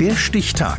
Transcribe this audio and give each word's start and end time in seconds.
Der 0.00 0.14
Stichtag. 0.14 0.78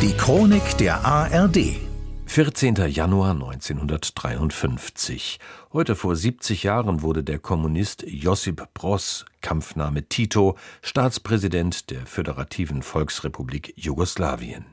Die 0.00 0.12
Chronik 0.16 0.78
der 0.78 1.04
ARD. 1.04 1.76
14. 2.24 2.76
Januar 2.88 3.32
1953. 3.32 5.38
Heute 5.74 5.94
vor 5.94 6.16
70 6.16 6.62
Jahren 6.62 7.02
wurde 7.02 7.24
der 7.24 7.38
Kommunist 7.38 8.06
Josip 8.08 8.66
Broz, 8.72 9.26
Kampfname 9.42 10.08
Tito, 10.08 10.56
Staatspräsident 10.80 11.90
der 11.90 12.06
Föderativen 12.06 12.80
Volksrepublik 12.80 13.74
Jugoslawien. 13.76 14.64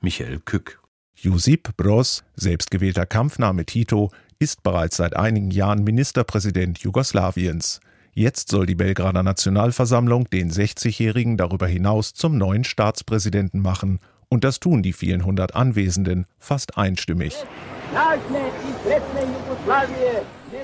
Michael 0.00 0.38
Kück. 0.38 0.78
Josip 1.16 1.76
Broz, 1.76 2.22
selbstgewählter 2.36 3.06
Kampfname 3.06 3.66
Tito, 3.66 4.12
ist 4.38 4.62
bereits 4.62 4.98
seit 4.98 5.16
einigen 5.16 5.50
Jahren 5.50 5.82
Ministerpräsident 5.82 6.78
Jugoslawiens. 6.78 7.80
Jetzt 8.14 8.50
soll 8.50 8.66
die 8.66 8.74
Belgrader 8.74 9.22
Nationalversammlung 9.22 10.28
den 10.28 10.50
60-Jährigen 10.50 11.38
darüber 11.38 11.66
hinaus 11.66 12.12
zum 12.12 12.36
neuen 12.36 12.62
Staatspräsidenten 12.62 13.62
machen. 13.62 14.00
Und 14.28 14.44
das 14.44 14.60
tun 14.60 14.82
die 14.82 14.92
vielen 14.92 15.24
hundert 15.24 15.54
Anwesenden 15.54 16.26
fast 16.38 16.76
einstimmig. 16.76 17.34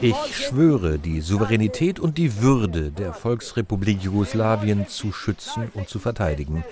Ich 0.02 0.36
schwöre, 0.36 0.98
die 0.98 1.22
Souveränität 1.22 1.98
und 1.98 2.18
die 2.18 2.42
Würde 2.42 2.90
der 2.90 3.14
Volksrepublik 3.14 4.02
Jugoslawien 4.02 4.86
zu 4.86 5.10
schützen 5.12 5.70
und 5.72 5.88
zu 5.88 5.98
verteidigen. 5.98 6.64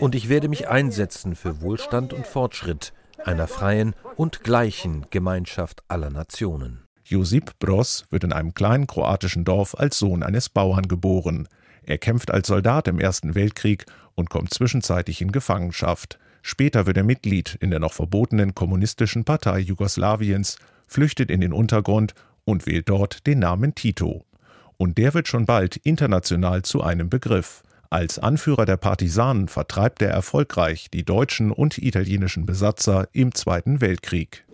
Und 0.00 0.14
ich 0.14 0.28
werde 0.28 0.48
mich 0.48 0.68
einsetzen 0.68 1.34
für 1.34 1.62
Wohlstand 1.62 2.12
und 2.12 2.26
Fortschritt 2.26 2.92
einer 3.24 3.48
freien 3.48 3.94
und 4.16 4.44
gleichen 4.44 5.06
Gemeinschaft 5.08 5.82
aller 5.88 6.10
Nationen. 6.10 6.89
Josip 7.10 7.58
Broz 7.58 8.04
wird 8.10 8.22
in 8.22 8.32
einem 8.32 8.54
kleinen 8.54 8.86
kroatischen 8.86 9.44
Dorf 9.44 9.74
als 9.76 9.98
Sohn 9.98 10.22
eines 10.22 10.48
Bauern 10.48 10.86
geboren. 10.86 11.48
Er 11.82 11.98
kämpft 11.98 12.30
als 12.30 12.46
Soldat 12.46 12.86
im 12.86 13.00
Ersten 13.00 13.34
Weltkrieg 13.34 13.84
und 14.14 14.30
kommt 14.30 14.54
zwischenzeitlich 14.54 15.20
in 15.20 15.32
Gefangenschaft. 15.32 16.20
Später 16.42 16.86
wird 16.86 16.96
er 16.96 17.02
Mitglied 17.02 17.58
in 17.60 17.70
der 17.70 17.80
noch 17.80 17.94
verbotenen 17.94 18.54
Kommunistischen 18.54 19.24
Partei 19.24 19.58
Jugoslawiens, 19.58 20.58
flüchtet 20.86 21.32
in 21.32 21.40
den 21.40 21.52
Untergrund 21.52 22.14
und 22.44 22.66
wählt 22.66 22.88
dort 22.88 23.26
den 23.26 23.40
Namen 23.40 23.74
Tito. 23.74 24.24
Und 24.76 24.96
der 24.96 25.12
wird 25.12 25.26
schon 25.26 25.46
bald 25.46 25.78
international 25.78 26.62
zu 26.62 26.80
einem 26.80 27.10
Begriff. 27.10 27.64
Als 27.90 28.20
Anführer 28.20 28.66
der 28.66 28.76
Partisanen 28.76 29.48
vertreibt 29.48 30.00
er 30.00 30.10
erfolgreich 30.10 30.90
die 30.92 31.04
deutschen 31.04 31.50
und 31.50 31.76
italienischen 31.76 32.46
Besatzer 32.46 33.08
im 33.12 33.34
Zweiten 33.34 33.80
Weltkrieg. 33.80 34.44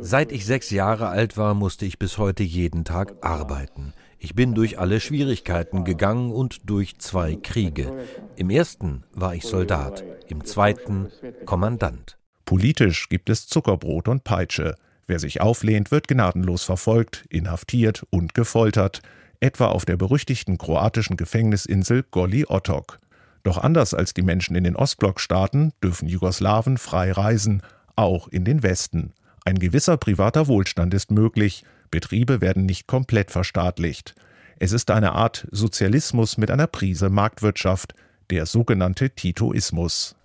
Seit 0.00 0.32
ich 0.32 0.44
sechs 0.44 0.70
Jahre 0.70 1.08
alt 1.08 1.36
war, 1.36 1.54
musste 1.54 1.86
ich 1.86 1.98
bis 1.98 2.18
heute 2.18 2.42
jeden 2.42 2.84
Tag 2.84 3.14
arbeiten. 3.20 3.92
Ich 4.18 4.34
bin 4.34 4.54
durch 4.54 4.78
alle 4.78 4.98
Schwierigkeiten 5.00 5.84
gegangen 5.84 6.32
und 6.32 6.68
durch 6.68 6.98
zwei 6.98 7.36
Kriege. 7.36 7.92
Im 8.36 8.50
ersten 8.50 9.04
war 9.12 9.34
ich 9.34 9.44
Soldat, 9.44 10.02
im 10.28 10.44
zweiten 10.44 11.08
Kommandant. 11.44 12.18
Politisch 12.44 13.08
gibt 13.08 13.30
es 13.30 13.46
Zuckerbrot 13.46 14.08
und 14.08 14.24
Peitsche. 14.24 14.74
Wer 15.06 15.18
sich 15.18 15.40
auflehnt, 15.40 15.90
wird 15.90 16.08
gnadenlos 16.08 16.64
verfolgt, 16.64 17.24
inhaftiert 17.28 18.04
und 18.10 18.34
gefoltert, 18.34 19.00
etwa 19.38 19.66
auf 19.66 19.84
der 19.84 19.96
berüchtigten 19.96 20.58
kroatischen 20.58 21.16
Gefängnisinsel 21.16 22.04
Goli 22.10 22.46
Otok. 22.48 22.98
Doch 23.44 23.58
anders 23.58 23.94
als 23.94 24.14
die 24.14 24.22
Menschen 24.22 24.56
in 24.56 24.64
den 24.64 24.74
Ostblockstaaten 24.74 25.72
dürfen 25.82 26.08
Jugoslawen 26.08 26.78
frei 26.78 27.12
reisen, 27.12 27.62
auch 27.96 28.28
in 28.28 28.44
den 28.44 28.62
Westen. 28.62 29.12
Ein 29.44 29.58
gewisser 29.58 29.96
privater 29.96 30.46
Wohlstand 30.46 30.94
ist 30.94 31.10
möglich, 31.10 31.64
Betriebe 31.90 32.40
werden 32.40 32.66
nicht 32.66 32.86
komplett 32.86 33.30
verstaatlicht. 33.30 34.14
Es 34.58 34.72
ist 34.72 34.90
eine 34.90 35.12
Art 35.12 35.46
Sozialismus 35.50 36.38
mit 36.38 36.50
einer 36.50 36.66
Prise 36.66 37.10
Marktwirtschaft, 37.10 37.94
der 38.34 38.46
sogenannte 38.46 39.10
Titoismus. 39.10 40.16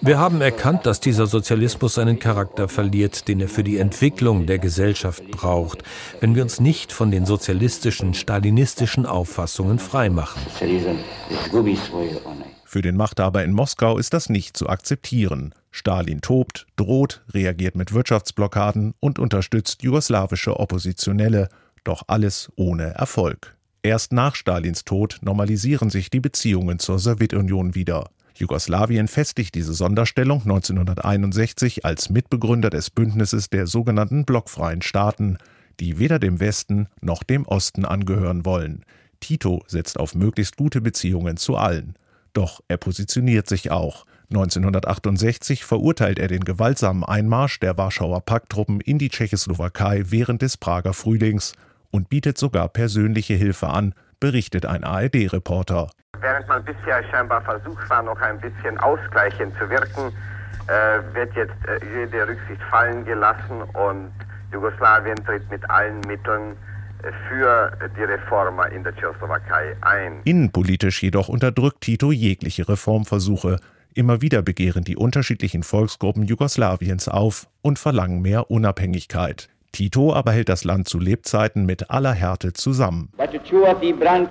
Wir 0.00 0.18
haben 0.18 0.40
erkannt, 0.40 0.86
dass 0.86 0.98
dieser 0.98 1.26
Sozialismus 1.26 1.94
seinen 1.94 2.18
Charakter 2.18 2.68
verliert, 2.68 3.28
den 3.28 3.40
er 3.40 3.48
für 3.48 3.62
die 3.62 3.76
Entwicklung 3.76 4.46
der 4.46 4.58
Gesellschaft 4.58 5.30
braucht, 5.30 5.82
wenn 6.20 6.34
wir 6.34 6.42
uns 6.42 6.58
nicht 6.58 6.90
von 6.90 7.10
den 7.10 7.26
sozialistischen, 7.26 8.14
stalinistischen 8.14 9.04
Auffassungen 9.04 9.78
freimachen. 9.78 10.40
Für 12.64 12.80
den 12.80 12.96
Machthaber 12.96 13.44
in 13.44 13.52
Moskau 13.52 13.98
ist 13.98 14.14
das 14.14 14.30
nicht 14.30 14.56
zu 14.56 14.70
akzeptieren. 14.70 15.54
Stalin 15.70 16.22
tobt, 16.22 16.66
droht, 16.76 17.22
reagiert 17.34 17.76
mit 17.76 17.92
Wirtschaftsblockaden 17.92 18.94
und 19.00 19.18
unterstützt 19.18 19.82
jugoslawische 19.82 20.58
Oppositionelle, 20.58 21.50
doch 21.84 22.04
alles 22.06 22.50
ohne 22.56 22.94
Erfolg. 22.94 23.54
Erst 23.84 24.12
nach 24.12 24.36
Stalins 24.36 24.84
Tod 24.84 25.18
normalisieren 25.22 25.90
sich 25.90 26.08
die 26.08 26.20
Beziehungen 26.20 26.78
zur 26.78 27.00
Sowjetunion 27.00 27.74
wieder. 27.74 28.10
Jugoslawien 28.36 29.08
festigt 29.08 29.56
diese 29.56 29.74
Sonderstellung 29.74 30.42
1961 30.42 31.84
als 31.84 32.08
Mitbegründer 32.08 32.70
des 32.70 32.90
Bündnisses 32.90 33.50
der 33.50 33.66
sogenannten 33.66 34.24
blockfreien 34.24 34.82
Staaten, 34.82 35.36
die 35.80 35.98
weder 35.98 36.20
dem 36.20 36.38
Westen 36.38 36.88
noch 37.00 37.24
dem 37.24 37.44
Osten 37.44 37.84
angehören 37.84 38.44
wollen. 38.44 38.84
Tito 39.18 39.64
setzt 39.66 39.98
auf 39.98 40.14
möglichst 40.14 40.56
gute 40.56 40.80
Beziehungen 40.80 41.36
zu 41.36 41.56
allen. 41.56 41.94
Doch 42.34 42.60
er 42.68 42.76
positioniert 42.76 43.48
sich 43.48 43.72
auch. 43.72 44.06
1968 44.30 45.64
verurteilt 45.64 46.20
er 46.20 46.28
den 46.28 46.44
gewaltsamen 46.44 47.04
Einmarsch 47.04 47.58
der 47.58 47.76
Warschauer 47.76 48.20
Pakttruppen 48.20 48.80
in 48.80 48.98
die 48.98 49.10
Tschechoslowakei 49.10 50.04
während 50.06 50.40
des 50.40 50.56
Prager 50.56 50.94
Frühlings 50.94 51.52
und 51.92 52.08
bietet 52.08 52.36
sogar 52.36 52.68
persönliche 52.68 53.34
Hilfe 53.34 53.68
an, 53.68 53.94
berichtet 54.18 54.66
ein 54.66 54.82
ARD-Reporter. 54.82 55.90
Während 56.20 56.48
man 56.48 56.64
bisher 56.64 57.04
scheinbar 57.10 57.42
versucht 57.42 57.88
war, 57.88 58.02
noch 58.02 58.20
ein 58.20 58.40
bisschen 58.40 58.76
ausgleichend 58.78 59.54
zu 59.58 59.70
wirken, 59.70 60.12
äh, 60.66 61.14
wird 61.14 61.34
jetzt 61.36 61.54
äh, 61.68 61.78
jede 61.96 62.26
Rücksicht 62.26 62.62
fallen 62.70 63.04
gelassen 63.04 63.62
und 63.74 64.10
Jugoslawien 64.52 65.16
tritt 65.24 65.48
mit 65.50 65.68
allen 65.70 66.00
Mitteln 66.00 66.56
für 67.28 67.72
die 67.96 68.04
Reformer 68.04 68.70
in 68.70 68.84
der 68.84 68.94
Tschechoslowakei 68.94 69.76
ein. 69.80 70.20
Innenpolitisch 70.24 71.02
jedoch 71.02 71.28
unterdrückt 71.28 71.80
Tito 71.80 72.12
jegliche 72.12 72.68
Reformversuche. 72.68 73.58
Immer 73.94 74.22
wieder 74.22 74.42
begehren 74.42 74.84
die 74.84 74.96
unterschiedlichen 74.96 75.64
Volksgruppen 75.64 76.22
Jugoslawiens 76.22 77.08
auf 77.08 77.48
und 77.60 77.78
verlangen 77.78 78.22
mehr 78.22 78.50
Unabhängigkeit. 78.50 79.48
Tito 79.72 80.12
aber 80.12 80.32
hält 80.32 80.48
das 80.50 80.64
Land 80.64 80.86
zu 80.86 80.98
Lebzeiten 80.98 81.64
mit 81.64 81.90
aller 81.90 82.12
Härte 82.12 82.52
zusammen. 82.52 83.10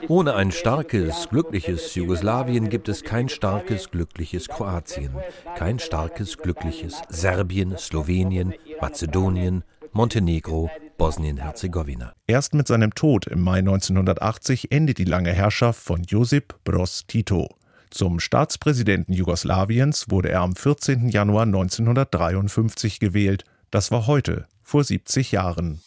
Ohne 0.07 0.35
ein 0.35 0.51
starkes, 0.51 1.27
glückliches 1.29 1.95
Jugoslawien 1.95 2.69
gibt 2.69 2.87
es 2.89 3.03
kein 3.03 3.27
starkes, 3.27 3.89
glückliches 3.89 4.47
Kroatien, 4.47 5.11
kein 5.55 5.79
starkes, 5.79 6.37
glückliches 6.37 7.01
Serbien, 7.09 7.75
Slowenien, 7.77 8.53
Mazedonien, 8.79 9.63
Montenegro, 9.93 10.69
Bosnien-Herzegowina. 10.97 12.13
Erst 12.27 12.53
mit 12.53 12.67
seinem 12.67 12.93
Tod 12.93 13.25
im 13.27 13.41
Mai 13.41 13.59
1980 13.59 14.71
endet 14.71 14.99
die 14.99 15.03
lange 15.03 15.33
Herrschaft 15.33 15.81
von 15.81 16.03
Josip 16.03 16.55
Broz 16.63 17.05
Tito. 17.07 17.49
Zum 17.89 18.19
Staatspräsidenten 18.21 19.11
Jugoslawiens 19.13 20.05
wurde 20.09 20.29
er 20.29 20.41
am 20.41 20.55
14. 20.55 21.09
Januar 21.09 21.43
1953 21.43 22.99
gewählt. 22.99 23.43
Das 23.69 23.91
war 23.91 24.07
heute, 24.07 24.47
vor 24.71 24.85
70 24.85 25.33
Jahren. 25.33 25.81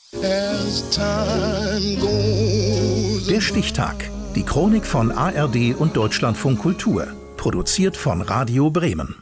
Der 3.30 3.40
Stichtag. 3.40 4.10
Die 4.34 4.42
Chronik 4.42 4.84
von 4.84 5.10
ARD 5.10 5.74
und 5.74 5.96
Deutschlandfunk 5.96 6.58
Kultur. 6.58 7.06
Produziert 7.38 7.96
von 7.96 8.20
Radio 8.20 8.70
Bremen. 8.70 9.16